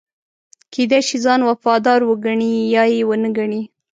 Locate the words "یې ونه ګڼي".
2.93-3.61